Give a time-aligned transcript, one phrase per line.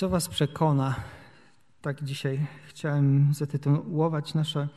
[0.00, 0.94] Co Was przekona?
[1.82, 4.68] Tak dzisiaj chciałem zatytułować nasze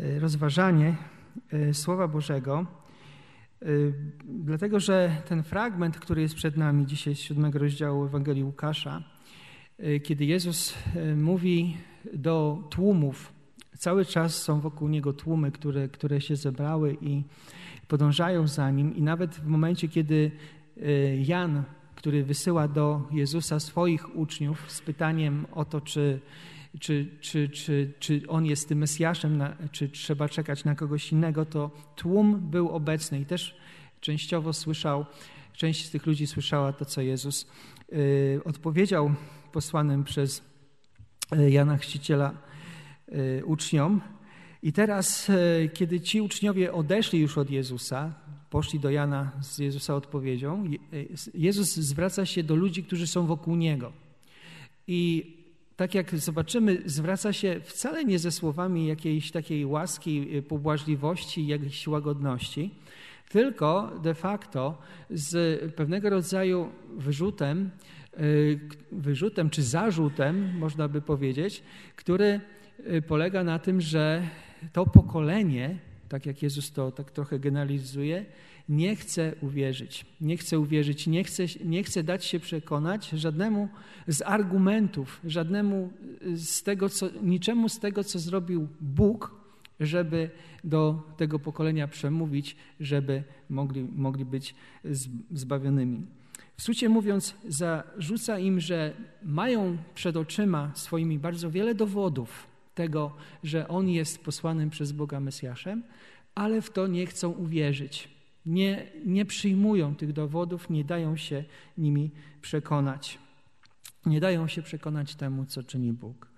[0.00, 0.96] e, rozważanie
[1.52, 2.66] e, Słowa Bożego,
[3.62, 3.66] e,
[4.24, 9.02] dlatego że ten fragment, który jest przed nami dzisiaj z siódmego rozdziału Ewangelii Łukasza,
[10.02, 10.74] kiedy Jezus
[11.16, 11.76] mówi
[12.14, 13.32] do tłumów,
[13.78, 17.24] cały czas są wokół Niego tłumy, które, które się zebrały i
[17.88, 20.30] podążają za Nim i nawet w momencie, kiedy
[21.18, 21.64] Jan
[22.04, 26.20] który wysyła do Jezusa swoich uczniów z pytaniem o to, czy,
[26.80, 29.42] czy, czy, czy, czy on jest tym Mesjaszem,
[29.72, 33.56] czy trzeba czekać na kogoś innego, to tłum był obecny i też
[34.00, 35.06] częściowo słyszał,
[35.52, 37.46] część z tych ludzi słyszała to, co Jezus
[37.92, 39.14] y, odpowiedział
[39.52, 40.42] posłanym przez
[41.36, 42.34] y, Jana Chrzciciela
[43.08, 44.00] y, uczniom.
[44.62, 45.30] I teraz,
[45.74, 48.14] kiedy ci uczniowie odeszli już od Jezusa,
[48.54, 50.64] poszli do Jana z Jezusa odpowiedzią,
[51.34, 53.92] Jezus zwraca się do ludzi, którzy są wokół Niego.
[54.86, 55.32] I
[55.76, 62.70] tak jak zobaczymy, zwraca się wcale nie ze słowami jakiejś takiej łaski, pobłażliwości, jakiejś łagodności,
[63.28, 64.78] tylko de facto
[65.10, 67.70] z pewnego rodzaju wyrzutem,
[68.20, 68.60] y,
[68.92, 71.62] wyrzutem czy zarzutem, można by powiedzieć,
[71.96, 72.40] który
[73.08, 74.22] polega na tym, że
[74.72, 78.26] to pokolenie, tak jak Jezus to tak trochę generalizuje,
[78.68, 80.06] nie chce uwierzyć.
[80.20, 83.68] Nie chce uwierzyć, nie chce, nie chce dać się przekonać żadnemu
[84.08, 85.90] z argumentów, żadnemu
[86.34, 89.34] z tego, co, niczemu z tego, co zrobił Bóg,
[89.80, 90.30] żeby
[90.64, 94.54] do tego pokolenia przemówić, żeby mogli, mogli być
[95.32, 96.06] zbawionymi.
[96.56, 103.68] W skrócie mówiąc, zarzuca im, że mają przed oczyma swoimi bardzo wiele dowodów tego, że
[103.68, 105.82] On jest posłanym przez Boga Mesjaszem,
[106.34, 108.08] ale w to nie chcą uwierzyć.
[108.46, 111.44] Nie, nie przyjmują tych dowodów, nie dają się
[111.78, 112.10] nimi
[112.42, 113.18] przekonać.
[114.06, 116.33] Nie dają się przekonać temu, co czyni Bóg.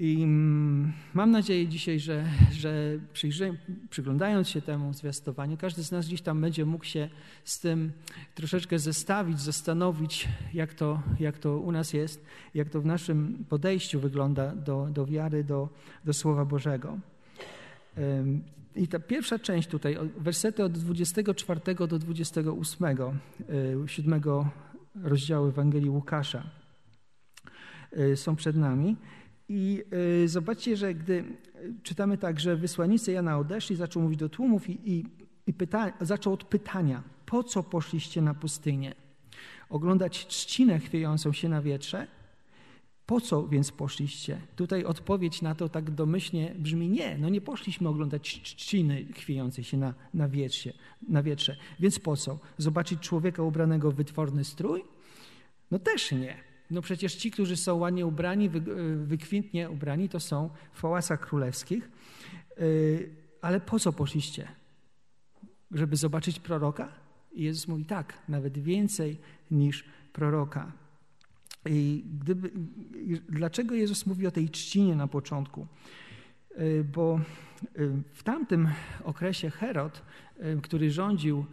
[0.00, 2.98] I mm, mam nadzieję dzisiaj, że, że
[3.90, 7.08] przyglądając się temu zwiastowaniu, każdy z nas gdzieś tam będzie mógł się
[7.44, 7.92] z tym
[8.34, 12.24] troszeczkę zestawić, zastanowić, jak to, jak to u nas jest,
[12.54, 15.68] jak to w naszym podejściu wygląda do, do wiary, do,
[16.04, 16.98] do Słowa Bożego.
[18.76, 24.48] I ta pierwsza część tutaj, wersety od 24 do 28, y, siódmego
[25.02, 26.42] rozdziału Ewangelii Łukasza
[27.98, 28.96] y, są przed nami.
[29.52, 29.82] I
[30.24, 31.24] y, zobaczcie, że gdy
[31.82, 35.04] czytamy tak, że wysłannicy Jana odeszli, zaczął mówić do tłumów i, i,
[35.46, 38.94] i pyta, zaczął od pytania, po co poszliście na pustynię?
[39.70, 42.06] Oglądać trzcinę chwiejącą się na wietrze?
[43.06, 44.40] Po co więc poszliście?
[44.56, 47.18] Tutaj odpowiedź na to tak domyślnie brzmi nie.
[47.18, 50.72] No nie poszliśmy oglądać trzciny chwiejącej się na, na, wietrze,
[51.08, 51.56] na wietrze.
[51.80, 52.38] Więc po co?
[52.58, 54.84] Zobaczyć człowieka ubranego w wytworny strój?
[55.70, 56.49] No też nie.
[56.70, 58.60] No przecież ci, którzy są ładnie ubrani, wy,
[59.06, 61.90] wykwintnie ubrani, to są w pałacach królewskich.
[62.58, 63.10] Yy,
[63.42, 64.48] ale po co poszliście?
[65.70, 66.88] Żeby zobaczyć proroka?
[67.32, 69.18] I Jezus mówi tak, nawet więcej
[69.50, 70.72] niż proroka.
[71.66, 72.50] I gdyby,
[73.28, 75.66] dlaczego Jezus mówi o tej trzcinie na początku?
[76.56, 77.22] E, bo e,
[78.12, 78.68] w tamtym
[79.04, 80.02] okresie Herod,
[80.38, 81.46] e, który rządził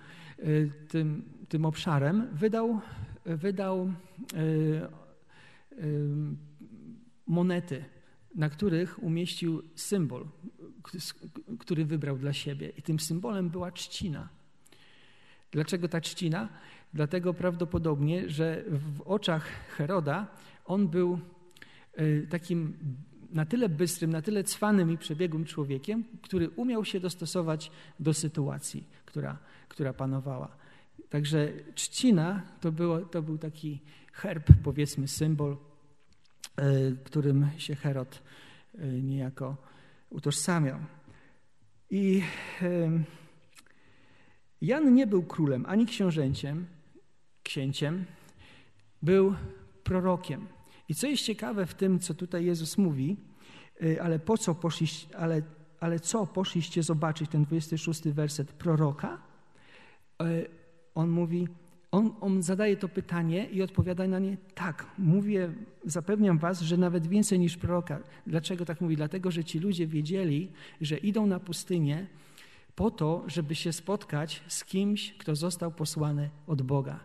[0.87, 2.81] tym, tym obszarem, wydał,
[3.25, 3.93] wydał
[7.27, 7.85] monety,
[8.35, 10.25] na których umieścił symbol,
[11.59, 12.71] który wybrał dla siebie.
[12.77, 14.29] I tym symbolem była trzcina.
[15.51, 16.49] Dlaczego ta trzcina?
[16.93, 20.27] Dlatego prawdopodobnie, że w oczach Heroda
[20.65, 21.19] on był
[21.93, 22.73] e, takim
[23.31, 28.83] na tyle bystrym, na tyle cwanym i przebiegłym człowiekiem, który umiał się dostosować do sytuacji,
[29.05, 29.37] która,
[29.69, 30.57] która panowała.
[31.09, 33.81] Także trzcina to, było, to był taki
[34.13, 35.57] herb, powiedzmy symbol,
[36.55, 36.65] e,
[37.03, 38.21] którym się Herod
[38.77, 39.57] e, niejako
[40.09, 40.79] utożsamiał.
[41.89, 42.23] I
[44.61, 46.67] Jan nie był królem ani książęciem,
[47.43, 48.05] księciem,
[49.01, 49.35] był
[49.83, 50.47] prorokiem.
[50.89, 53.17] I co jest ciekawe w tym, co tutaj Jezus mówi,
[53.83, 55.41] y, ale po co poszliście, ale,
[55.79, 59.21] ale co poszliście zobaczyć, ten 26 werset proroka?
[60.97, 61.47] On mówi,
[61.91, 64.85] on, on zadaje to pytanie i odpowiada na nie tak.
[64.97, 65.53] Mówię,
[65.85, 67.99] zapewniam was, że nawet więcej niż proroka.
[68.27, 68.95] Dlaczego tak mówi?
[68.95, 70.51] Dlatego, że ci ludzie wiedzieli,
[70.81, 72.07] że idą na pustynię
[72.75, 76.99] po to, żeby się spotkać z kimś, kto został posłany od Boga.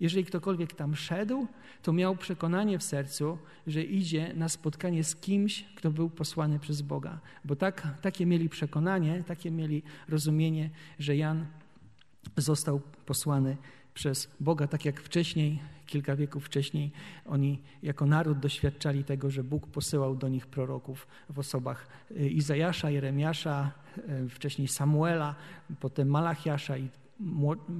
[0.00, 1.46] Jeżeli ktokolwiek tam szedł,
[1.82, 6.82] to miał przekonanie w sercu, że idzie na spotkanie z kimś, kto był posłany przez
[6.82, 7.20] Boga.
[7.44, 11.46] Bo tak, takie mieli przekonanie, takie mieli rozumienie, że Jan
[12.36, 13.56] został posłany
[13.94, 16.92] przez Boga, tak jak wcześniej, kilka wieków wcześniej,
[17.26, 22.90] oni jako naród doświadczali tego, że Bóg posyłał do nich proroków w osobach y, Izajasza,
[22.90, 23.72] Jeremiasza,
[24.24, 25.34] y, wcześniej Samuela,
[25.80, 26.88] potem Malachiasza i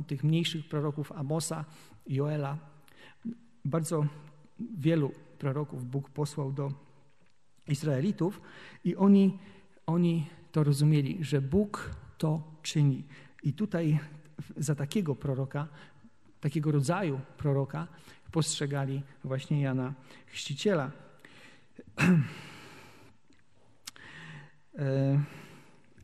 [0.07, 1.65] tych mniejszych proroków Amosa,
[2.07, 2.59] Joela.
[3.65, 4.07] Bardzo
[4.79, 6.73] wielu proroków Bóg posłał do
[7.69, 8.41] Izraelitów
[8.85, 9.39] i oni,
[9.87, 13.05] oni to rozumieli, że Bóg to czyni.
[13.43, 13.99] I tutaj
[14.57, 15.69] za takiego proroka,
[16.41, 17.89] takiego rodzaju proroka
[18.33, 19.95] postrzegali właśnie Jana
[20.27, 20.91] Chrzciciela.
[24.79, 25.23] E,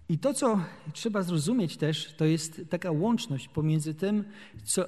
[0.08, 0.60] I to, co
[0.92, 4.24] trzeba zrozumieć też, to jest taka łączność pomiędzy tym,
[4.64, 4.84] co,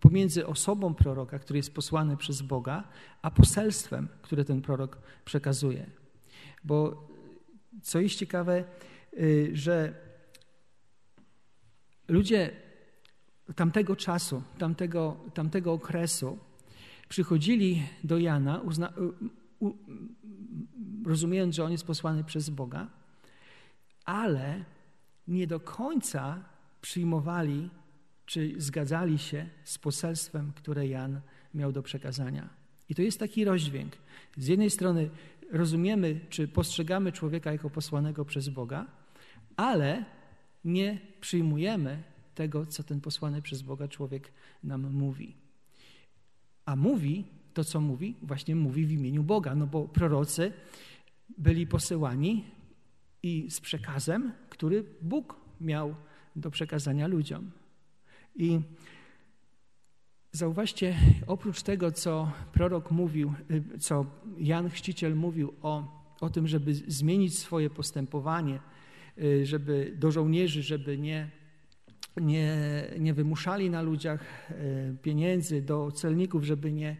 [0.00, 2.84] pomiędzy osobą proroka, który jest posłany przez Boga,
[3.22, 5.86] a poselstwem, które ten prorok przekazuje.
[6.64, 7.08] Bo
[7.82, 8.64] co jest ciekawe,
[9.12, 9.94] y, że
[12.08, 12.65] ludzie
[13.54, 16.38] tamtego czasu, tamtego, tamtego okresu
[17.08, 18.92] przychodzili do Jana, uzna,
[19.60, 19.72] u,
[21.06, 22.86] rozumiejąc, że on jest posłany przez Boga,
[24.04, 24.64] ale
[25.28, 26.44] nie do końca
[26.80, 27.70] przyjmowali
[28.26, 31.20] czy zgadzali się z poselstwem, które Jan
[31.54, 32.48] miał do przekazania.
[32.88, 33.92] I to jest taki rozdźwięk.
[34.36, 35.10] Z jednej strony
[35.52, 38.86] rozumiemy, czy postrzegamy człowieka jako posłanego przez Boga,
[39.56, 40.04] ale
[40.64, 42.02] nie przyjmujemy
[42.36, 45.36] tego, co ten posłany przez Boga człowiek nam mówi.
[46.64, 47.24] A mówi
[47.54, 50.52] to, co mówi, właśnie mówi w imieniu Boga, no bo prorocy
[51.38, 52.44] byli posyłani
[53.22, 55.94] i z przekazem, który Bóg miał
[56.36, 57.50] do przekazania ludziom.
[58.34, 58.60] I
[60.32, 60.96] zauważcie,
[61.26, 64.06] oprócz tego, co prorok mówił, y, co
[64.38, 68.60] Jan Chrzciciel mówił o, o tym, żeby zmienić swoje postępowanie,
[69.18, 71.30] y, żeby do żołnierzy, żeby nie,
[72.20, 72.56] nie,
[72.98, 76.96] nie wymuszali na ludziach y, pieniędzy, do celników, żeby nie,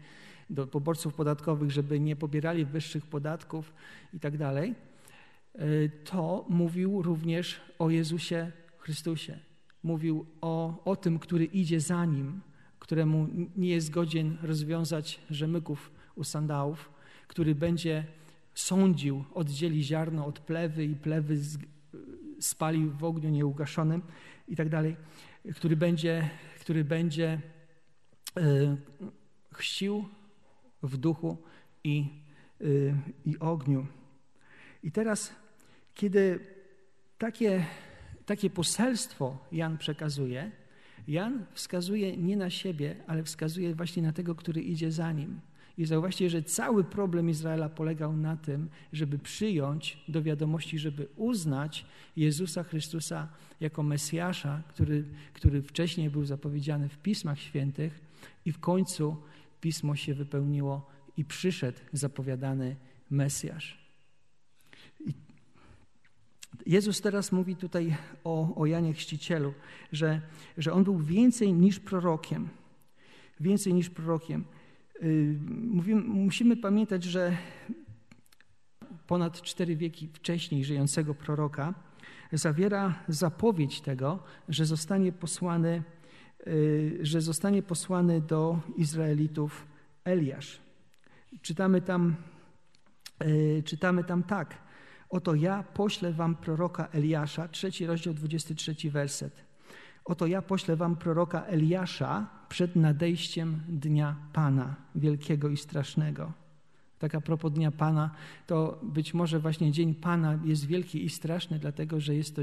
[0.49, 3.73] do poborców podatkowych, żeby nie pobierali wyższych podatków
[4.13, 4.75] i tak dalej,
[6.03, 9.39] to mówił również o Jezusie Chrystusie.
[9.83, 12.41] Mówił o, o tym, który idzie za nim,
[12.79, 13.27] któremu
[13.57, 16.89] nie jest godzien rozwiązać rzemyków u sandałów,
[17.27, 18.05] który będzie
[18.53, 21.37] sądził, oddzieli ziarno od plewy i plewy
[22.39, 24.01] spalił w ogniu nieugaszonym
[24.47, 24.95] i tak dalej,
[25.55, 26.29] który będzie,
[26.59, 27.41] który będzie
[28.37, 28.77] e,
[29.53, 30.05] chrzcił
[30.83, 31.37] w duchu
[31.83, 32.23] i,
[32.61, 32.65] e,
[33.25, 33.87] i ogniu.
[34.83, 35.35] I teraz,
[35.93, 36.39] kiedy
[37.17, 37.65] takie
[38.27, 40.51] takie poselstwo Jan przekazuje,
[41.07, 45.39] Jan wskazuje nie na siebie, ale wskazuje właśnie na tego, który idzie za nim.
[45.77, 51.85] I zauważcie, że cały problem Izraela polegał na tym, żeby przyjąć do wiadomości, żeby uznać
[52.15, 53.27] Jezusa Chrystusa
[53.59, 55.03] jako Mesjasza, który,
[55.33, 58.01] który wcześniej był zapowiedziany w Pismach Świętych
[58.45, 59.17] i w końcu
[59.61, 62.75] Pismo się wypełniło i przyszedł zapowiadany
[63.09, 63.87] Mesjasz.
[66.65, 69.53] Jezus teraz mówi tutaj o, o Janie Chrzcicielu,
[69.91, 70.21] że,
[70.57, 72.49] że on był więcej niż prorokiem.
[73.39, 74.43] Więcej niż prorokiem.
[75.49, 77.37] Mówimy, musimy pamiętać, że
[79.07, 81.73] ponad cztery wieki wcześniej żyjącego proroka
[82.31, 85.83] zawiera zapowiedź tego, że zostanie posłany,
[86.47, 89.67] y, że zostanie posłany do Izraelitów
[90.03, 90.59] Eliasz.
[91.41, 92.15] Czytamy tam,
[93.23, 94.57] y, czytamy tam tak.
[95.09, 99.46] Oto ja poślę wam proroka Eliasza, trzeci rozdział, 23 werset.
[100.07, 106.31] Oto ja poślę wam proroka Eliasza przed nadejściem dnia Pana, wielkiego i strasznego.
[106.99, 108.11] Taka propos dnia Pana,
[108.45, 112.41] to być może właśnie dzień Pana jest wielki i straszny, dlatego że jest to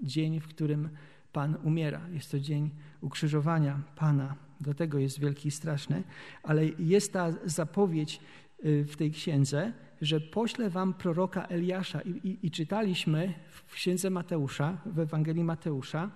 [0.00, 0.88] dzień, w którym
[1.32, 2.00] Pan umiera.
[2.12, 6.02] Jest to dzień ukrzyżowania Pana, dlatego jest wielki i straszny.
[6.42, 8.20] Ale jest ta zapowiedź
[8.64, 12.00] y, w tej księdze, że poślę wam proroka Eliasza.
[12.00, 16.10] I, i, I, czytaliśmy w księdze Mateusza, w Ewangelii Mateusza,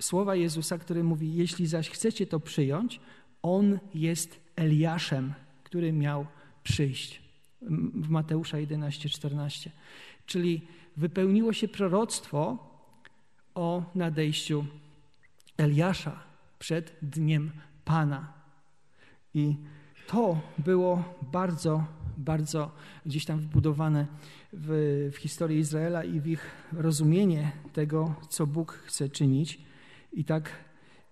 [0.00, 3.00] słowa Jezusa, który mówi: Jeśli zaś chcecie to przyjąć,
[3.42, 6.26] on jest Eliaszem, który miał
[6.62, 7.22] przyjść.
[7.94, 9.70] W Mateusza 11, 14.
[10.26, 10.66] Czyli
[10.96, 12.58] wypełniło się proroctwo
[13.54, 14.66] o nadejściu
[15.56, 16.20] Eliasza
[16.58, 17.50] przed dniem
[17.84, 18.32] Pana.
[19.34, 19.56] I
[20.06, 21.84] to było bardzo
[22.18, 22.72] bardzo
[23.06, 24.06] gdzieś tam wbudowane
[24.52, 29.60] w, w historię Izraela i w ich rozumienie tego, co Bóg chce czynić.
[30.12, 30.50] I tak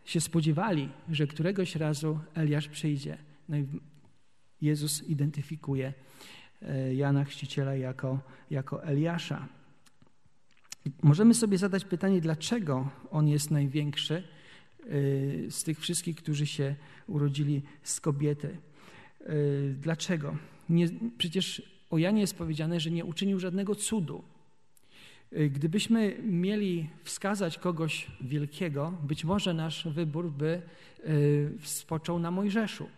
[0.04, 3.18] się spodziewali, że któregoś razu Eliasz przyjdzie.
[3.48, 3.66] No i
[4.60, 5.92] Jezus identyfikuje
[6.62, 9.48] e, Jana Chrzciciela jako, jako Eliasza.
[11.02, 14.22] Możemy sobie zadać pytanie, dlaczego on jest największy
[15.50, 16.74] z tych wszystkich, którzy się
[17.06, 18.56] urodzili z kobiety.
[19.74, 20.36] Dlaczego?
[20.72, 20.88] Nie,
[21.18, 24.22] przecież o Janie jest powiedziane, że nie uczynił żadnego cudu.
[25.50, 30.62] Gdybyśmy mieli wskazać kogoś wielkiego, być może nasz wybór by
[31.62, 32.88] spoczął na Mojżeszu.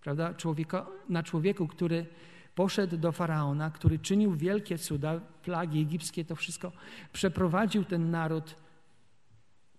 [0.00, 0.34] Prawda?
[0.34, 2.06] Człowieka, na człowieku, który
[2.54, 6.72] poszedł do faraona, który czynił wielkie cuda, plagi egipskie, to wszystko
[7.12, 8.54] przeprowadził ten naród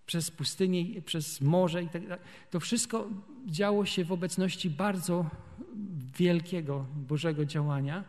[0.09, 2.25] przez pustynię, przez morze i tak dalej.
[2.51, 3.07] To wszystko
[3.45, 5.25] działo się w obecności bardzo
[6.17, 8.03] wielkiego Bożego działania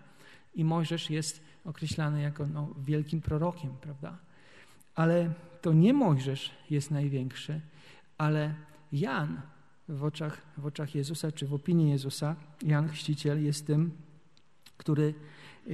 [0.54, 4.19] i Mojżesz jest określany jako no, wielkim prorokiem, prawda?
[4.95, 7.61] Ale to nie Mojżesz jest największy,
[8.19, 8.54] ale
[8.92, 9.40] Jan
[9.88, 13.90] w oczach, w oczach Jezusa, czy w opinii Jezusa, Jan Chrzciciel jest tym,
[14.76, 15.14] który,
[15.66, 15.73] e,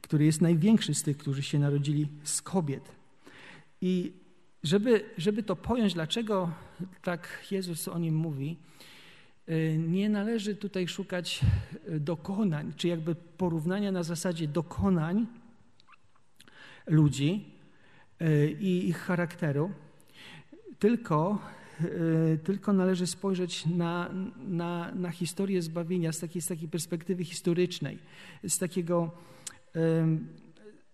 [0.00, 2.95] który jest największy z tych, którzy się narodzili z kobiet.
[3.80, 4.12] I
[4.62, 6.50] żeby, żeby to pojąć, dlaczego
[7.02, 8.58] tak Jezus o nim mówi,
[9.46, 11.40] e, nie należy tutaj szukać
[11.88, 15.26] e, dokonań, czy jakby porównania na zasadzie dokonań
[16.86, 17.56] ludzi
[18.60, 19.70] i ich charakteru,
[20.78, 21.38] tylko
[22.44, 24.10] tylko należy spojrzeć na,
[24.48, 27.98] na, na historię zbawienia z takiej, z takiej perspektywy historycznej,
[28.48, 29.10] z takiego,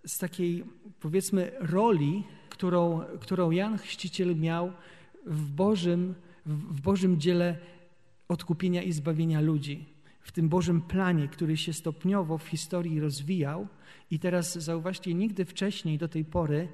[0.06, 0.64] z takiej
[1.00, 2.24] powiedzmy roli,
[2.62, 4.72] którą, którą Jan Chrzciciel miał
[5.26, 6.14] w Bożym,
[6.46, 7.56] w Bożym dziele
[8.28, 9.84] odkupienia i zbawienia ludzi.
[10.20, 13.66] W tym Bożym planie, który się stopniowo w historii rozwijał
[14.10, 16.68] i teraz zauważcie, nigdy wcześniej do tej pory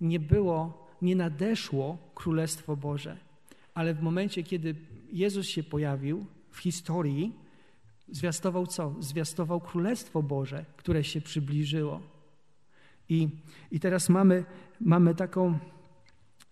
[0.00, 3.16] nie było, nie nadeszło Królestwo Boże
[3.74, 4.74] ale w momencie, kiedy
[5.12, 7.32] Jezus się pojawił w historii,
[8.08, 8.94] zwiastował co?
[9.00, 12.00] Zwiastował Królestwo Boże, które się przybliżyło.
[13.08, 13.28] I,
[13.70, 14.44] i teraz mamy,
[14.82, 15.58] mamy taką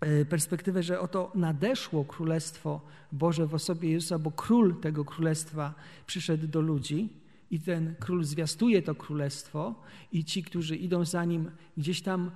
[0.00, 2.80] e, perspektywę, że oto nadeszło Królestwo
[3.12, 5.74] Boże w osobie Jezusa, bo Król tego Królestwa
[6.06, 7.08] przyszedł do ludzi
[7.50, 9.74] i ten Król zwiastuje to Królestwo
[10.12, 12.30] i ci, którzy idą za Nim, gdzieś tam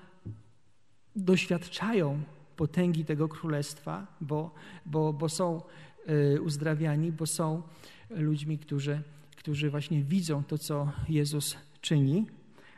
[1.17, 2.23] doświadczają
[2.57, 4.55] potęgi tego królestwa, bo,
[4.87, 5.63] bo, bo są
[6.07, 7.63] e, uzdrawiani, bo są
[8.11, 9.03] ludźmi, którzy,
[9.37, 12.27] którzy właśnie widzą to, co Jezus czyni.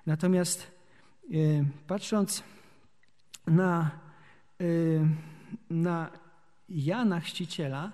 [0.06, 0.70] Natomiast
[1.30, 1.34] e,
[1.86, 2.42] patrząc
[3.46, 3.90] na,
[4.60, 4.64] e,
[5.70, 6.10] na
[6.68, 7.92] Jana Chrzciciela,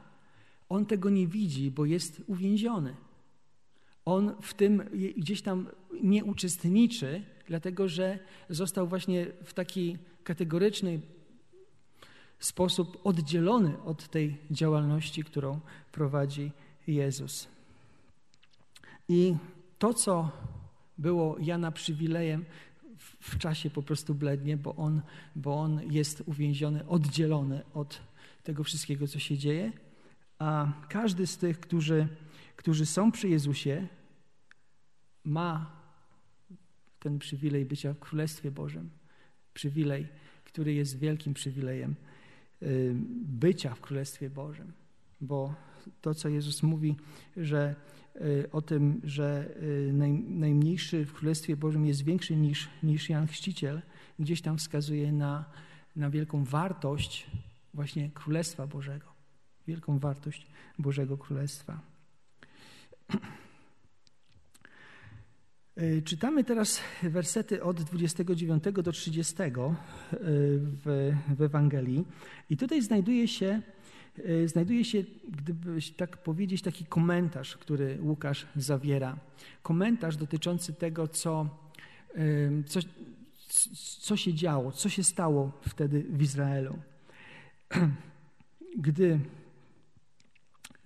[0.68, 2.96] on tego nie widzi, bo jest uwięziony.
[4.04, 4.82] On w tym
[5.16, 5.68] gdzieś tam
[6.02, 8.18] nie uczestniczy, dlatego że
[8.48, 11.00] został właśnie w takiej kategorycznej
[12.38, 15.60] sposób oddzielony od tej działalności, którą
[15.92, 16.52] prowadzi
[16.86, 17.48] Jezus.
[19.08, 19.36] I
[19.78, 20.30] to, co
[20.98, 22.44] było Jana przywilejem,
[23.22, 25.02] w czasie po prostu blednie, bo on,
[25.36, 28.00] bo on jest uwięziony, oddzielony od
[28.42, 29.72] tego wszystkiego, co się dzieje.
[30.38, 32.08] A każdy z tych, którzy,
[32.56, 33.88] którzy są przy Jezusie,
[35.24, 35.82] ma
[36.98, 38.90] ten przywilej bycia w Królestwie Bożym.
[39.54, 40.08] Przywilej,
[40.44, 41.94] który jest wielkim przywilejem
[42.62, 44.72] Y, bycia w Królestwie Bożym.
[45.20, 45.54] Bo
[46.00, 46.96] to, co Jezus mówi,
[47.36, 47.74] że
[48.52, 53.82] o tym, że y, naj, najmniejszy w Królestwie Bożym jest większy niż, niż Jan Chrzciciel,
[54.18, 55.44] gdzieś tam wskazuje na,
[55.96, 57.26] na wielką wartość
[57.74, 59.06] właśnie Królestwa Bożego.
[59.66, 60.46] Wielką wartość
[60.78, 61.80] Bożego Królestwa.
[65.76, 69.48] E, czytamy teraz wersety od 29 do 30 e,
[70.12, 72.04] w, w Ewangelii
[72.50, 73.62] i tutaj znajduje się,
[74.46, 79.16] znajduje się, gdyby tak powiedzieć, taki komentarz, który Łukasz zawiera.
[79.62, 81.48] Komentarz dotyczący tego, co,
[82.66, 82.80] co,
[84.00, 86.78] co się działo, co się stało wtedy w Izraelu.
[88.76, 89.20] Gdy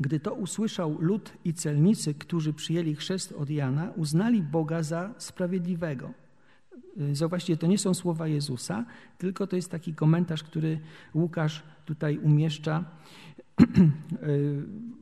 [0.00, 6.10] gdy to usłyszał lud i celnicy, którzy przyjęli chrzest od Jana, uznali Boga za sprawiedliwego.
[7.12, 8.84] Zauważcie, to nie są słowa Jezusa,
[9.18, 10.80] tylko to jest taki komentarz, który
[11.14, 12.84] Łukasz tutaj umieszcza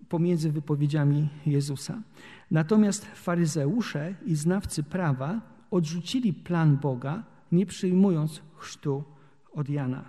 [0.09, 2.03] pomiędzy wypowiedziami Jezusa.
[2.51, 9.05] Natomiast faryzeusze i znawcy prawa odrzucili plan Boga, nie przyjmując chrztu
[9.53, 10.05] od Jana.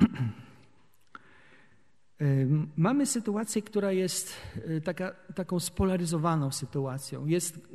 [2.76, 7.26] Mamy sytuację, która jest e, taka, taką spolaryzowaną sytuacją.
[7.26, 7.68] Jest,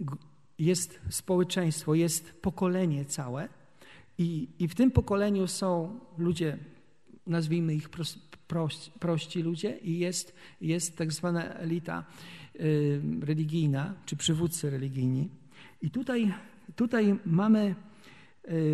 [0.59, 3.49] jest społeczeństwo, jest pokolenie całe
[4.17, 6.57] i, i w tym pokoleniu są ludzie,
[7.27, 7.89] nazwijmy ich
[8.47, 12.03] prości, prości ludzie i jest, jest tak zwana elita
[13.21, 15.29] religijna, czy przywódcy religijni.
[15.81, 16.33] I tutaj,
[16.75, 17.75] tutaj mamy e,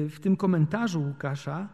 [0.09, 1.69] w tym komentarzu Łukasza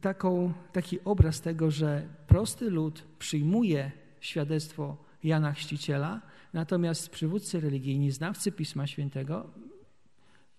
[0.00, 6.20] taką, taki obraz tego, że prosty lud przyjmuje świadectwo Jana Chrzciciela,
[6.52, 9.50] natomiast przywódcy religijni, znawcy Pisma Świętego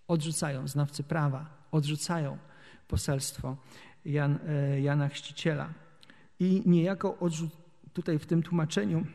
[0.07, 2.37] odrzucają, znawcy prawa odrzucają
[2.87, 3.57] poselstwo
[4.05, 5.73] Jan, e, Jana Chrzciciela.
[6.39, 7.49] I niejako odrzu-
[7.93, 9.05] tutaj w tym tłumaczeniu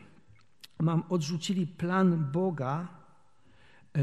[0.79, 2.87] mam odrzucili plan Boga.
[3.93, 4.01] E,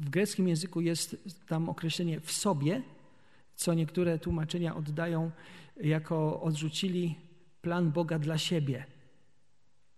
[0.00, 1.16] w greckim języku jest
[1.48, 2.82] tam określenie w sobie,
[3.54, 5.30] co niektóre tłumaczenia oddają
[5.76, 7.18] jako odrzucili
[7.62, 8.86] plan Boga dla siebie.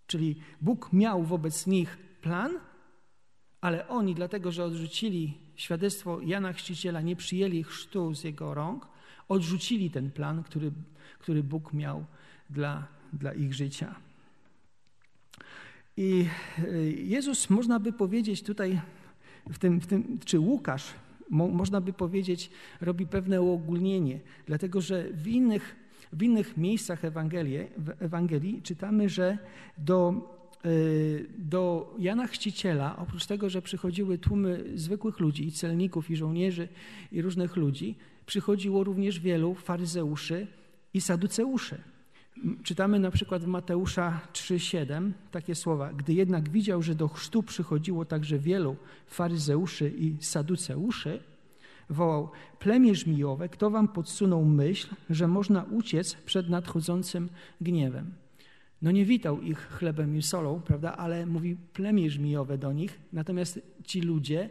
[0.06, 2.52] Czyli Bóg miał wobec nich plan,
[3.60, 8.88] ale oni, dlatego że odrzucili świadectwo Jana Chrzciciela, nie przyjęli chrztu z jego rąk,
[9.28, 10.72] odrzucili ten plan, który,
[11.18, 12.04] który Bóg miał
[12.50, 13.94] dla, dla ich życia.
[15.96, 16.26] I
[16.58, 18.80] y, Jezus, można by powiedzieć tutaj,
[19.50, 20.84] w tym, w tym czy Łukasz,
[21.30, 25.76] mo, można by powiedzieć, robi pewne uogólnienie, dlatego że w innych,
[26.12, 29.38] w innych miejscach Ewangelii, w Ewangelii czytamy, że
[29.78, 30.14] do,
[31.38, 36.68] do Jana Chrzciciela, oprócz tego, że przychodziły tłumy zwykłych ludzi, i celników, i żołnierzy,
[37.12, 37.96] i różnych ludzi,
[38.26, 40.46] przychodziło również wielu faryzeuszy
[40.94, 41.78] i saduceuszy.
[42.62, 45.92] Czytamy na przykład w Mateusza 3,7 takie słowa.
[45.92, 51.20] Gdy jednak widział, że do chrztu przychodziło także wielu faryzeuszy i saduceuszy,
[51.90, 57.28] wołał: Plemię żmijowe, kto wam podsunął myśl, że można uciec przed nadchodzącym
[57.60, 58.25] gniewem?
[58.82, 63.60] No nie witał ich chlebem i solą, prawda, ale mówi plemię żmijowe do nich, natomiast
[63.84, 64.50] ci ludzie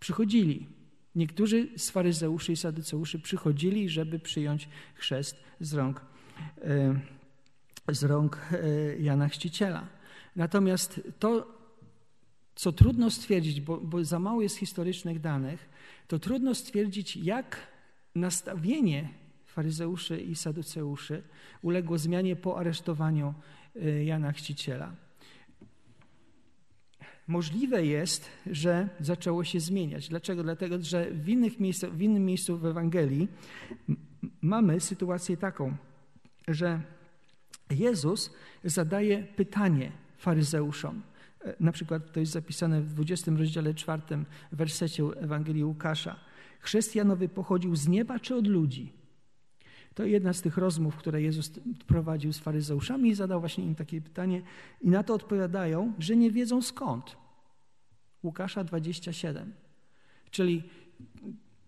[0.00, 0.66] przychodzili.
[1.14, 6.00] Niektórzy z faryzeuszy i saduceuszy przychodzili, żeby przyjąć chrzest z rąk.
[6.64, 7.00] Yy,
[7.94, 8.56] z rąk e,
[8.98, 9.86] Jana Chrzciciela.
[10.36, 11.58] Natomiast to,
[12.54, 15.68] co trudno stwierdzić, bo, bo za mało jest historycznych danych,
[16.08, 17.56] to trudno stwierdzić, jak
[18.14, 19.08] nastawienie
[19.46, 21.22] faryzeuszy i saduceuszy
[21.62, 23.34] uległo zmianie po aresztowaniu e,
[24.04, 24.92] Jana Chrzciciela.
[27.26, 30.08] Możliwe jest, że zaczęło się zmieniać.
[30.08, 30.42] Dlaczego?
[30.42, 33.28] Dlatego, że w, innych miejscu, w innym miejscu w Ewangelii
[34.42, 35.76] mamy sytuację taką,
[36.48, 36.80] że
[37.70, 38.30] Jezus
[38.64, 41.02] zadaje pytanie faryzeuszom.
[41.44, 44.02] E, na przykład to jest zapisane w 20 rozdziale 4
[44.52, 46.16] wersecie Ewangelii Łukasza.
[46.60, 48.99] Chrześcijanowy pochodził z nieba czy od ludzi?
[49.94, 51.50] To jedna z tych rozmów, które Jezus
[51.86, 54.42] prowadził z faryzeuszami i zadał właśnie im takie pytanie
[54.80, 57.16] i na to odpowiadają, że nie wiedzą skąd.
[58.22, 59.52] Łukasza 27.
[60.30, 60.62] Czyli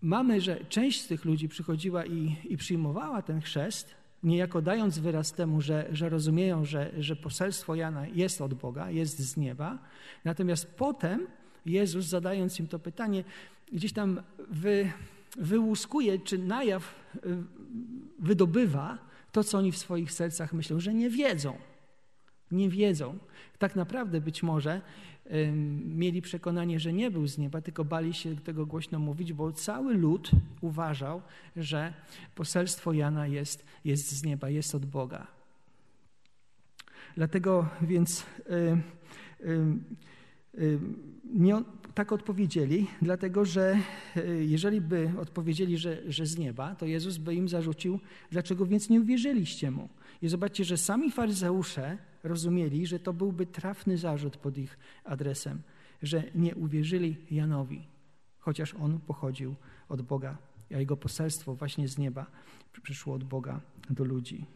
[0.02, 5.32] mamy, że część z tych ludzi przychodziła i, i przyjmowała ten chrzest, niejako dając wyraz
[5.32, 9.78] temu, że, że rozumieją, że, że poselstwo Jana jest od Boga, jest z nieba.
[10.24, 11.26] Natomiast potem
[11.66, 13.24] Jezus, zadając im to pytanie,
[13.72, 14.92] gdzieś tam wy,
[15.36, 17.20] wyłuskuje, czy na jaw y,
[18.18, 18.98] wydobywa
[19.32, 21.56] to, co oni w swoich sercach myślą, że nie wiedzą.
[22.50, 23.18] Nie wiedzą.
[23.58, 24.80] Tak naprawdę być może
[25.86, 29.94] mieli przekonanie, że nie był z nieba, tylko bali się tego głośno mówić, bo cały
[29.94, 31.22] lud uważał,
[31.56, 31.94] że
[32.34, 35.26] poselstwo Jana jest, jest z nieba, jest od Boga.
[37.16, 39.76] Dlatego więc y, y, y,
[41.24, 41.62] nie
[41.94, 43.78] tak odpowiedzieli, dlatego że
[44.40, 49.00] jeżeli by odpowiedzieli, że, że z nieba, to Jezus by im zarzucił, dlaczego więc nie
[49.00, 49.88] uwierzyliście mu.
[50.22, 55.62] I zobaczcie, że sami faryzeusze rozumieli, że to byłby trafny zarzut pod ich adresem,
[56.02, 57.86] że nie uwierzyli Janowi,
[58.38, 59.54] chociaż on pochodził
[59.88, 60.38] od Boga,
[60.74, 62.26] a jego poselstwo właśnie z nieba
[62.82, 63.60] przyszło od Boga
[63.90, 64.46] do ludzi.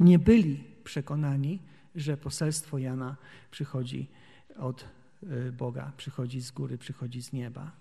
[0.00, 1.58] Nie byli przekonani,
[1.94, 3.16] że poselstwo Jana
[3.50, 4.08] przychodzi
[4.56, 4.84] od
[5.22, 7.72] y, Boga, przychodzi z góry, przychodzi z nieba.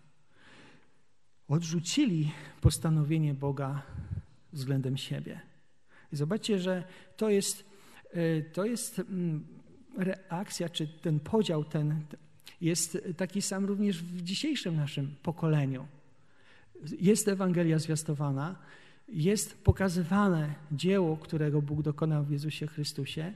[1.47, 3.81] Odrzucili postanowienie Boga
[4.53, 5.41] względem siebie.
[6.13, 6.83] I zobaczcie, że
[7.17, 7.69] to jest
[8.13, 9.45] E, to jest mm,
[9.97, 12.01] reakcja, czy ten podział ten
[12.61, 15.87] jest taki sam również w dzisiejszym naszym pokoleniu.
[16.99, 18.55] Jest Ewangelia zwiastowana,
[19.07, 23.33] jest pokazywane dzieło, którego Bóg dokonał w Jezusie Chrystusie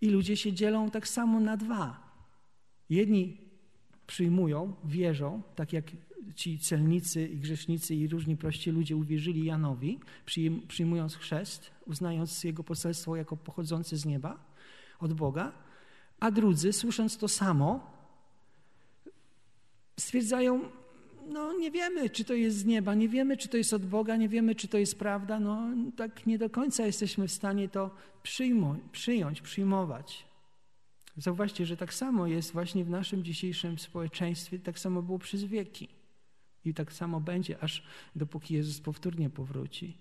[0.00, 2.05] i ludzie się dzielą tak samo na dwa.
[2.90, 3.40] Jedni
[4.06, 5.84] przyjmują, wierzą, tak jak
[6.34, 10.00] ci celnicy i grzesznicy i różni prości ludzie uwierzyli Janowi,
[10.68, 14.44] przyjmując chrzest, uznając jego poselstwo jako pochodzące z nieba,
[15.00, 15.52] od Boga,
[16.20, 17.96] a drudzy, słysząc to samo,
[20.00, 20.60] stwierdzają,
[21.28, 24.16] no nie wiemy, czy to jest z nieba, nie wiemy, czy to jest od Boga,
[24.16, 27.90] nie wiemy, czy to jest prawda, no tak nie do końca jesteśmy w stanie to
[28.92, 30.25] przyjąć, przyjmować.
[31.16, 35.88] Zauważcie, że tak samo jest właśnie w naszym dzisiejszym społeczeństwie, tak samo było przez wieki.
[36.64, 37.82] I tak samo będzie, aż
[38.16, 39.98] dopóki Jezus powtórnie powróci.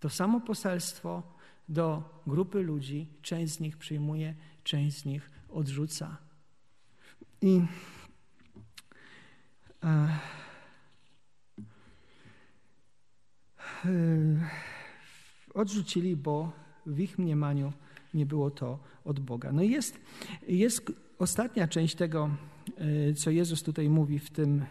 [0.00, 1.22] To samo poselstwo
[1.68, 4.34] do grupy ludzi, część z nich przyjmuje,
[4.64, 6.16] część z nich odrzuca.
[7.42, 7.60] I
[9.84, 10.18] e,
[13.84, 13.90] e,
[15.54, 16.52] odrzucili, bo
[16.86, 17.72] w ich mniemaniu
[18.14, 19.52] nie było to od Boga.
[19.52, 20.00] No jest,
[20.48, 22.30] jest ostatnia część tego,
[23.08, 24.64] e, co Jezus tutaj mówi w tym, e,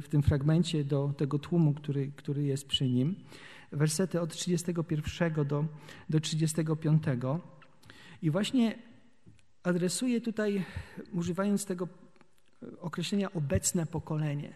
[0.00, 3.14] w tym fragmencie do tego tłumu, który, który jest przy nim.
[3.72, 5.64] Wersety od 31 do,
[6.10, 7.02] do 35.
[8.22, 8.78] I właśnie
[9.62, 10.64] adresuje tutaj,
[11.12, 11.88] używając tego
[12.80, 14.52] określenia obecne pokolenie.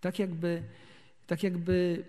[0.00, 0.62] Tak jakby,
[1.26, 2.04] tak jakby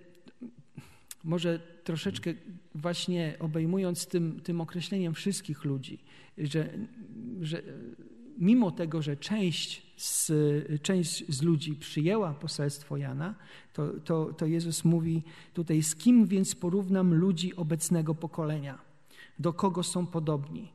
[1.27, 2.33] może troszeczkę
[2.75, 5.99] właśnie obejmując tym, tym określeniem wszystkich ludzi,
[6.37, 6.69] że,
[7.41, 7.61] że
[8.37, 10.31] mimo tego, że część z,
[10.81, 13.35] część z ludzi przyjęła poselstwo Jana,
[13.73, 18.79] to, to, to Jezus mówi tutaj, z kim więc porównam ludzi obecnego pokolenia?
[19.39, 20.71] Do kogo są podobni?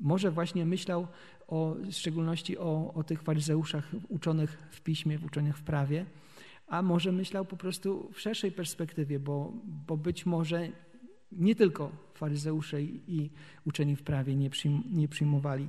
[0.00, 1.06] Może właśnie myślał
[1.48, 6.06] o, w szczególności o, o tych faryzeuszach uczonych w piśmie, uczonych w prawie,
[6.66, 10.68] a może myślał po prostu w szerszej perspektywie, bo, bo być może
[11.32, 13.30] nie tylko faryzeusze i
[13.64, 15.68] uczeni w prawie nie, przyjm, nie przyjmowali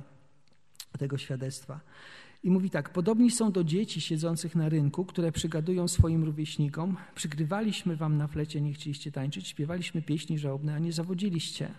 [0.98, 1.80] tego świadectwa.
[2.42, 7.96] I mówi tak: Podobni są do dzieci siedzących na rynku, które przygadują swoim rówieśnikom: Przygrywaliśmy
[7.96, 11.74] wam na flecie, nie chcieliście tańczyć, śpiewaliśmy pieśni żałobne, a nie zawodziliście.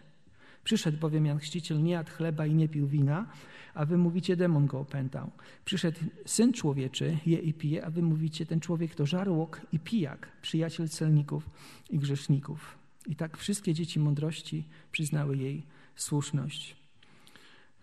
[0.63, 3.25] Przyszedł bowiem Jan Chrzciciel, nie jadł chleba i nie pił wina,
[3.73, 5.31] a wy mówicie, demon go opętał.
[5.65, 10.27] Przyszedł Syn Człowieczy, je i pije, a wy mówicie, ten człowiek to żarłok i pijak,
[10.41, 11.49] przyjaciel celników
[11.89, 12.77] i grzeszników.
[13.07, 15.63] I tak wszystkie dzieci mądrości przyznały jej
[15.95, 16.75] słuszność.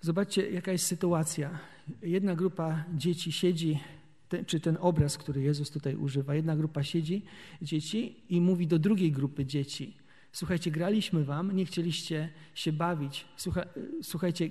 [0.01, 1.59] Zobaczcie, jaka jest sytuacja.
[2.03, 3.81] Jedna grupa dzieci siedzi,
[4.47, 7.23] czy ten obraz, który Jezus tutaj używa, jedna grupa siedzi,
[7.63, 9.97] dzieci, i mówi do drugiej grupy dzieci–
[10.37, 13.25] Słuchajcie, graliśmy wam, nie chcieliście się bawić.
[13.37, 13.65] Słucha,
[14.03, 14.51] słuchajcie,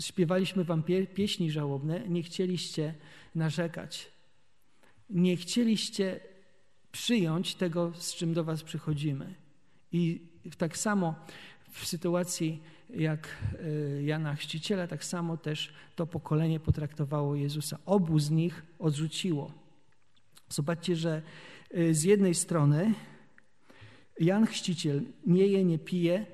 [0.00, 2.94] śpiewaliśmy wam pie, pieśni żałobne, nie chcieliście
[3.34, 4.10] narzekać.
[5.10, 6.20] Nie chcieliście
[6.92, 9.34] przyjąć tego, z czym do was przychodzimy.
[9.92, 10.22] I
[10.58, 11.14] tak samo
[11.70, 13.28] w sytuacji jak
[13.98, 17.78] e, Jana Chrzciciela, tak samo też to pokolenie potraktowało Jezusa.
[17.86, 19.52] Obu z nich odrzuciło.
[20.48, 21.22] Zobaczcie, że
[21.70, 22.94] e, z jednej strony
[24.22, 26.26] Jan Chrzciciel nie je, nie pije,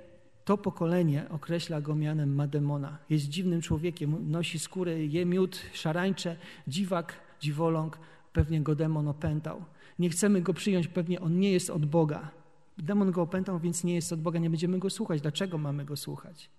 [0.45, 2.99] to pokolenie określa go mianem Mademona.
[3.11, 6.37] Jest dziwnym człowiekiem, nosi skórę, je miód, szarańcze,
[6.69, 7.99] dziwak, dziwoląg,
[8.33, 9.65] pewnie go demon opętał.
[9.99, 12.31] Nie chcemy go przyjąć, pewnie on nie jest od Boga.
[12.79, 15.21] Demon go opętał, więc nie jest od Boga, nie będziemy go słuchać.
[15.21, 16.51] Dlaczego mamy go słuchać?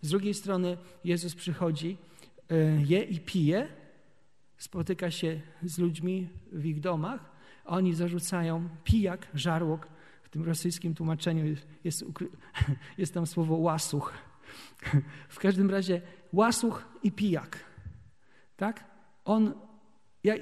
[0.00, 1.96] Z drugiej strony Jezus przychodzi,
[2.50, 2.54] e,
[2.86, 3.68] je i pije,
[4.58, 7.30] spotyka się z ludźmi w ich domach,
[7.64, 9.88] a oni zarzucają pijak, żarłok,
[10.32, 12.04] tym rosyjskim tłumaczeniu jest,
[12.98, 14.12] jest tam słowo łasuch.
[15.28, 16.00] W każdym razie
[16.32, 17.64] łasuch i pijak.
[18.56, 18.84] Tak?
[19.24, 19.54] On
[20.24, 20.34] ja,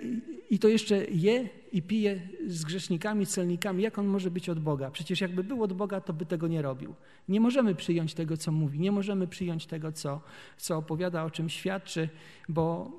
[0.50, 3.82] i to jeszcze je i pije z grzesznikami, celnikami.
[3.82, 4.90] Jak on może być od Boga?
[4.90, 6.94] Przecież jakby był od Boga, to by tego nie robił.
[7.28, 10.20] Nie możemy przyjąć tego, co mówi, nie możemy przyjąć tego, co,
[10.56, 12.08] co opowiada, o czym świadczy,
[12.48, 12.92] bo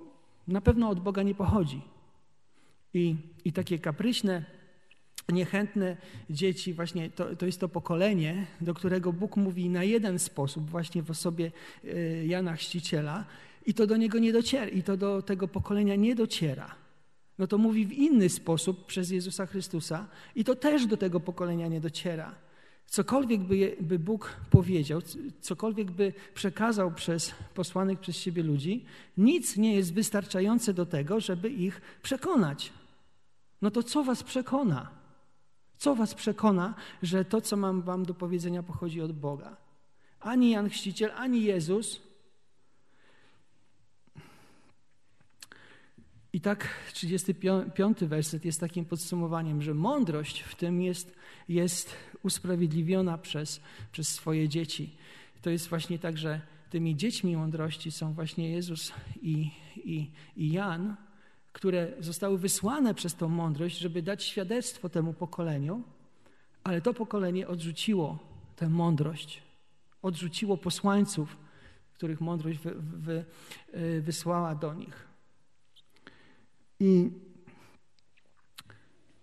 [0.47, 1.81] na pewno od Boga nie pochodzi.
[2.93, 4.45] I, i takie kapryśne,
[5.29, 5.97] niechętne
[6.29, 11.03] dzieci, właśnie to, to jest to pokolenie, do którego Bóg mówi na jeden sposób, właśnie
[11.03, 11.51] w osobie
[11.83, 13.25] e, Jana Chrzciciela,
[13.65, 16.75] i to do niego nie dociera, i to do tego pokolenia nie dociera.
[17.39, 21.67] No to mówi w inny sposób przez Jezusa Chrystusa, i to też do tego pokolenia
[21.67, 22.35] nie dociera.
[22.85, 25.01] Cokolwiek by, by Bóg powiedział,
[25.41, 28.85] cokolwiek by przekazał przez posłanych przez siebie ludzi,
[29.17, 32.73] nic nie jest wystarczające do tego, żeby ich przekonać.
[33.61, 35.00] No to co was przekona?
[35.81, 39.57] Co was przekona, że to, co mam wam do powiedzenia, pochodzi od Boga?
[40.19, 42.01] Ani Jan Chrzciciel, ani Jezus.
[46.33, 51.15] I tak 35 werset jest takim podsumowaniem, że mądrość w tym jest,
[51.49, 54.95] jest usprawiedliwiona przez, przez swoje dzieci.
[55.41, 60.95] To jest właśnie tak, że tymi dziećmi mądrości są właśnie Jezus i, i, i Jan,
[61.53, 65.83] które zostały wysłane przez tą mądrość, żeby dać świadectwo temu pokoleniu,
[66.63, 68.19] ale to pokolenie odrzuciło
[68.55, 69.41] tę mądrość,
[70.01, 71.37] odrzuciło posłańców,
[71.93, 73.25] których mądrość wy, wy,
[73.75, 75.07] y, wysłała do nich.
[76.79, 77.11] I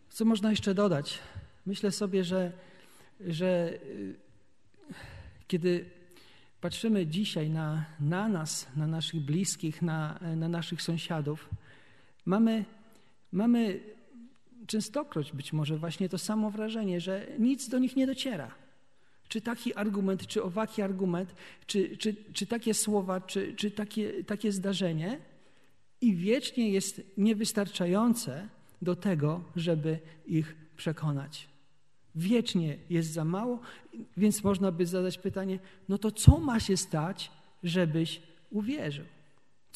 [0.09, 1.19] co można jeszcze dodać?
[1.67, 2.53] Myślę sobie, że,
[3.21, 4.17] że y,
[5.47, 5.91] kiedy
[6.61, 11.49] patrzymy dzisiaj na, na nas, na naszych bliskich, na, na naszych sąsiadów,
[12.29, 12.64] Mamy,
[13.33, 13.81] mamy
[14.67, 18.51] częstokroć być może właśnie to samo wrażenie, że nic do nich nie dociera.
[19.29, 21.35] czy taki argument, czy owaki argument,
[21.67, 25.19] czy, czy, czy takie słowa, czy, czy takie, takie zdarzenie
[26.01, 28.49] i wiecznie jest niewystarczające
[28.83, 31.49] do tego, żeby ich przekonać.
[32.14, 33.61] Wiecznie jest za mało,
[34.17, 37.31] więc można by zadać pytanie: no to co ma się stać,
[37.62, 39.05] żebyś uwierzył?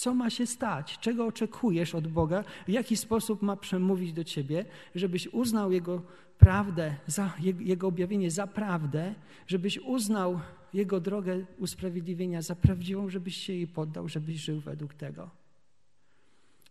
[0.03, 0.99] Co ma się stać?
[0.99, 2.45] Czego oczekujesz od Boga?
[2.67, 6.03] W jaki sposób ma przemówić do ciebie, żebyś uznał Jego
[6.39, 9.15] prawdę, za, Jego objawienie za prawdę,
[9.47, 10.41] żebyś uznał
[10.75, 15.31] Jego drogę usprawiedliwienia za prawdziwą, żebyś się jej poddał, żebyś żył według tego.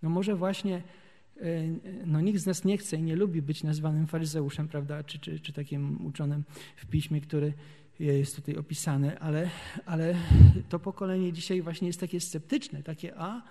[0.02, 0.84] No może właśnie
[1.41, 1.44] e,
[2.06, 5.39] no nikt z nas nie chce i nie lubi być nazwanym faryzeuszem, prawda, czy, czy,
[5.39, 6.44] czy takim uczonym
[6.76, 7.54] w piśmie, który
[8.05, 9.49] jest tutaj opisany, ale,
[9.85, 10.15] ale
[10.69, 13.41] to pokolenie dzisiaj właśnie jest takie sceptyczne, takie a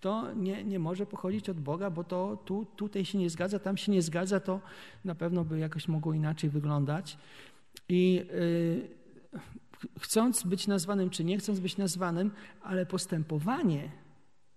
[0.00, 3.76] to nie, nie może pochodzić od Boga, bo to tu, tutaj się nie zgadza, tam
[3.76, 4.60] się nie zgadza, to
[5.04, 7.18] na pewno by jakoś mogło inaczej wyglądać.
[7.88, 8.26] I
[9.32, 9.40] yy,
[10.00, 12.30] chcąc być nazwanym, czy nie chcąc być nazwanym,
[12.62, 13.90] ale postępowanie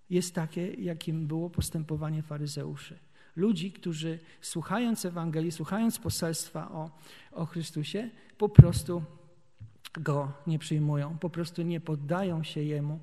[0.10, 3.00] jest takie, jakim było postępowanie faryzeuszy.
[3.36, 6.92] Ludzi, którzy słuchając Ewangelii, słuchając poselstwa o,
[7.32, 9.04] o Chrystusie, po prostu
[9.94, 13.00] go nie przyjmują, po prostu nie poddają się jemu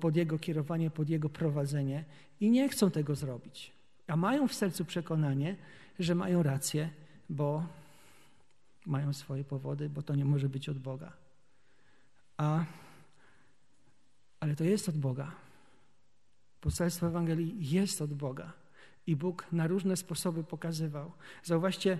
[0.00, 2.04] pod jego kierowanie, pod jego prowadzenie
[2.40, 3.72] i nie chcą tego zrobić.
[4.06, 5.56] A mają w sercu przekonanie,
[5.98, 6.90] że mają rację,
[7.30, 7.66] bo
[8.86, 11.12] mają swoje powody, bo to nie może być od Boga.
[12.36, 12.64] A,
[14.40, 15.32] ale to jest od Boga.
[16.60, 18.52] Poselstwo Ewangelii jest od Boga
[19.06, 21.12] i Bóg na różne sposoby pokazywał.
[21.42, 21.98] Zauważcie,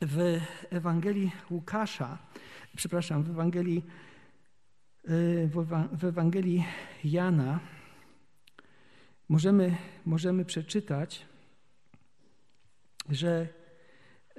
[0.00, 2.18] w Ewangelii Łukasza,
[2.76, 3.84] przepraszam, w Ewangelii,
[5.08, 5.50] y,
[5.92, 6.64] w Ewangelii
[7.04, 7.60] Jana
[9.28, 11.26] możemy, możemy przeczytać,
[13.08, 13.48] że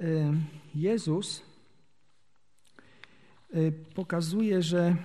[0.00, 0.32] y,
[0.74, 1.42] Jezus
[3.54, 4.96] y, pokazuje, że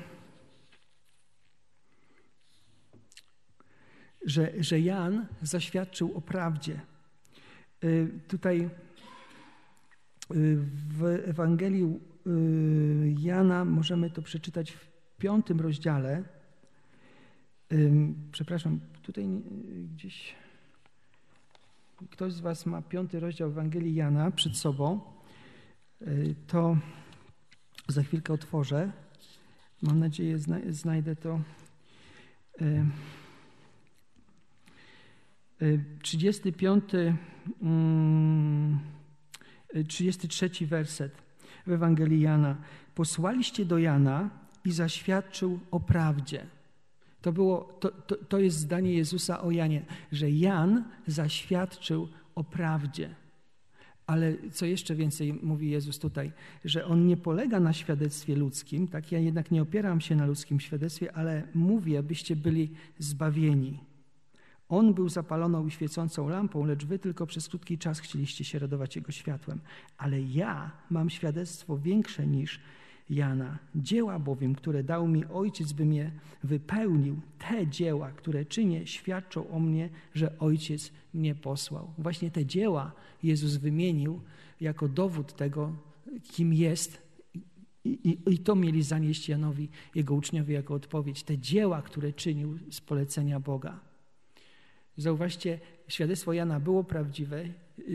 [4.25, 6.81] że, że Jan zaświadczył o prawdzie.
[8.27, 8.69] Tutaj
[10.29, 11.83] w Ewangelii
[12.27, 16.23] y, Jana możemy to przeczytać w piątym rozdziale.
[18.31, 19.27] Przepraszam, tutaj
[19.93, 20.35] gdzieś
[22.09, 24.99] ktoś z Was ma piąty rozdział Ewangelii Jana przed sobą.
[26.47, 26.77] To
[27.87, 28.91] za chwilkę otworzę.
[29.81, 30.37] Mam nadzieję,
[30.69, 31.39] znajdę to.
[36.01, 36.83] 35,
[39.83, 41.11] 33 mm, werset
[41.67, 42.55] w Ewangelii Jana.
[42.95, 44.29] Posłaliście do Jana
[44.65, 46.45] i zaświadczył o prawdzie.
[47.21, 53.15] To, było, to, to, to jest zdanie Jezusa o Janie, że Jan zaświadczył o prawdzie.
[54.07, 56.31] Ale co jeszcze więcej mówi Jezus tutaj,
[56.65, 59.11] że on nie polega na świadectwie ludzkim, tak?
[59.11, 63.79] Ja jednak nie opieram się na ludzkim świadectwie, ale mówię, abyście byli zbawieni.
[64.69, 68.95] On był zapaloną i świecącą lampą, lecz wy tylko przez krótki czas chcieliście się radować
[68.95, 69.59] Jego światłem.
[69.97, 72.59] Ale ja mam świadectwo większe niż
[73.09, 73.59] Jana.
[73.75, 76.11] Dzieła bowiem, które dał mi Ojciec, bym je
[76.43, 81.93] wypełnił, te dzieła, które czynię, świadczą o mnie, że Ojciec mnie posłał.
[81.97, 82.91] Właśnie te dzieła
[83.23, 84.21] Jezus wymienił
[84.61, 85.75] jako dowód tego,
[86.23, 87.05] kim jest
[87.85, 91.23] i, i, I, to mieli zanieść Janowi, jego uczniowie, jako odpowiedź.
[91.23, 93.79] Te dzieła, które czynił z polecenia Boga.
[94.97, 97.43] Zauważcie, świadectwo Jana było prawdziwe,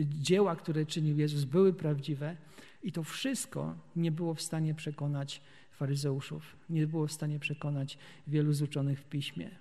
[0.05, 2.35] dzieła, które czynił Jezus, były prawdziwe
[2.83, 8.53] i to wszystko nie było w stanie przekonać faryzeuszów, nie było w stanie przekonać wielu
[8.53, 9.51] z uczonych w piśmie.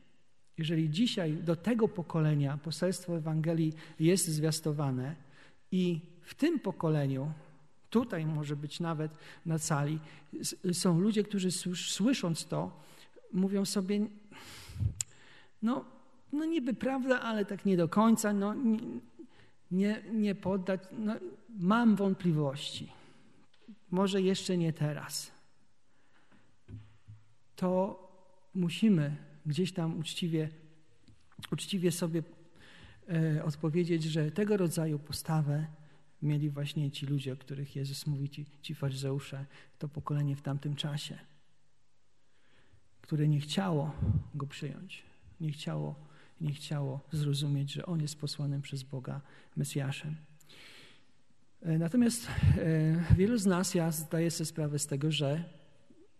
[0.58, 5.16] Jeżeli dzisiaj do tego pokolenia poselstwo Ewangelii jest zwiastowane
[5.72, 7.32] i w tym pokoleniu,
[7.90, 9.12] tutaj może być nawet
[9.46, 9.98] na sali,
[10.72, 12.80] są ludzie, którzy słysząc to,
[13.32, 14.06] mówią sobie,
[15.62, 15.84] no
[16.32, 18.54] no niby prawda, ale tak nie do końca, no
[19.70, 21.14] nie, nie poddać, no,
[21.48, 22.92] mam wątpliwości.
[23.90, 25.32] Może jeszcze nie teraz.
[27.56, 28.00] To
[28.54, 29.16] musimy
[29.46, 30.48] gdzieś tam uczciwie,
[31.52, 32.22] uczciwie sobie
[33.08, 35.66] e, odpowiedzieć, że tego rodzaju postawę
[36.22, 39.46] mieli właśnie ci ludzie, o których Jezus mówi, ci, ci faryzeusze,
[39.78, 41.18] to pokolenie w tamtym czasie,
[43.00, 43.92] które nie chciało
[44.34, 45.02] Go przyjąć,
[45.40, 46.09] nie chciało
[46.40, 49.20] nie chciało zrozumieć, że On jest posłanym przez Boga
[49.56, 50.16] Mesjaszem.
[51.62, 55.44] E, natomiast e, wielu z nas, ja zdaję sobie sprawę z tego, że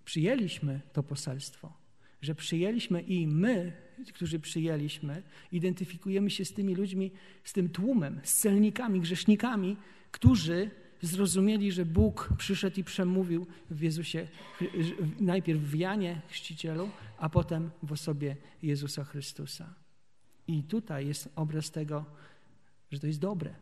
[0.05, 1.73] przyjęliśmy to poselstwo,
[2.23, 3.73] że przyjęliśmy i my,
[4.15, 7.13] którzy przyjęliśmy, identyfikujemy się z tymi ludźmi,
[7.45, 9.77] z tym tłumem, z celnikami, grzesznikami,
[10.11, 10.71] którzy
[11.03, 14.29] zrozumieli, że Bóg przyszedł i przemówił w Jezusie,
[15.21, 19.80] najpierw w Janie Chrzcicielu, a potem w osobie Jezusa Chrystusa.
[20.51, 22.05] I tutaj jest obraz tego,
[22.91, 23.55] że to jest dobre,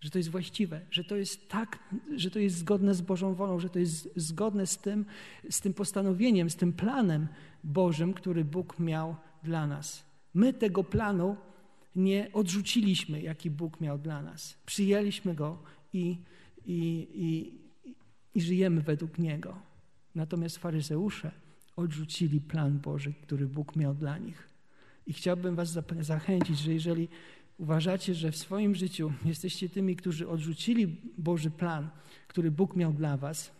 [0.00, 1.78] że to jest właściwe, że to jest tak,
[2.16, 5.04] że to jest zgodne z Bożą wolą, że to jest zgodne z tym,
[5.50, 7.28] z tym postanowieniem, z tym planem
[7.64, 10.04] Bożym, który Bóg miał dla nas.
[10.34, 11.36] My tego planu
[11.96, 14.58] nie odrzuciliśmy, jaki Bóg miał dla nas.
[14.66, 16.18] Przyjęliśmy go i,
[16.66, 17.54] i, i,
[18.34, 19.62] i żyjemy według niego.
[20.14, 21.30] Natomiast faryzeusze
[21.76, 24.49] odrzucili plan Boży, który Bóg miał dla nich.
[25.10, 27.08] I chciałbym Was zachęcić, że jeżeli
[27.58, 31.90] uważacie, że w swoim życiu jesteście tymi, którzy odrzucili Boży plan,
[32.28, 33.50] który Bóg miał dla Was,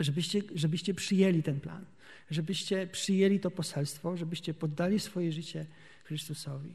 [0.00, 1.84] żebyście, żebyście przyjęli ten plan,
[2.30, 5.66] żebyście przyjęli to poselstwo, żebyście poddali swoje życie
[6.04, 6.74] Chrystusowi.